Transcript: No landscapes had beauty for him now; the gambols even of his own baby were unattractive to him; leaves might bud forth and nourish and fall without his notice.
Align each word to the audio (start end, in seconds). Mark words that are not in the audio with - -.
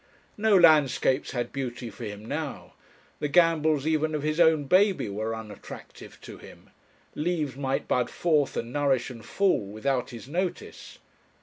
No 0.35 0.57
landscapes 0.57 1.29
had 1.29 1.53
beauty 1.53 1.91
for 1.91 2.03
him 2.05 2.25
now; 2.25 2.73
the 3.19 3.27
gambols 3.27 3.85
even 3.85 4.15
of 4.15 4.23
his 4.23 4.39
own 4.39 4.63
baby 4.63 5.09
were 5.09 5.35
unattractive 5.35 6.19
to 6.21 6.39
him; 6.39 6.71
leaves 7.13 7.55
might 7.55 7.87
bud 7.87 8.09
forth 8.09 8.57
and 8.57 8.73
nourish 8.73 9.11
and 9.11 9.23
fall 9.23 9.59
without 9.63 10.09
his 10.09 10.27
notice. 10.27 10.97